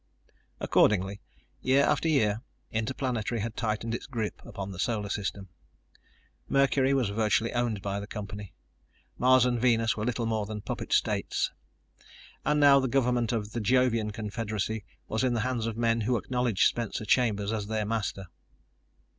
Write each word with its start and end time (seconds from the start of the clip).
Accordingly, 0.59 1.21
year 1.61 1.83
after 1.83 2.07
year, 2.07 2.41
Interplanetary 2.71 3.39
had 3.41 3.55
tightened 3.55 3.93
its 3.93 4.07
grip 4.07 4.41
upon 4.43 4.71
the 4.71 4.79
Solar 4.79 5.09
System. 5.09 5.49
Mercury 6.49 6.91
was 6.95 7.09
virtually 7.09 7.53
owned 7.53 7.83
by 7.83 7.99
the 7.99 8.07
company. 8.07 8.55
Mars 9.19 9.45
and 9.45 9.61
Venus 9.61 9.95
were 9.95 10.03
little 10.03 10.25
more 10.25 10.47
than 10.47 10.61
puppet 10.61 10.91
states. 10.91 11.51
And 12.43 12.59
now 12.59 12.79
the 12.79 12.87
government 12.87 13.31
of 13.31 13.51
the 13.51 13.61
Jovian 13.61 14.09
confederacy 14.09 14.83
was 15.07 15.23
in 15.23 15.35
the 15.35 15.41
hands 15.41 15.67
of 15.67 15.77
men 15.77 16.01
who 16.01 16.17
acknowledged 16.17 16.67
Spencer 16.67 17.05
Chambers 17.05 17.53
as 17.53 17.67
their 17.67 17.85
master. 17.85 18.25